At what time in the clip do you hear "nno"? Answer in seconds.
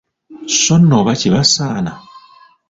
0.79-0.95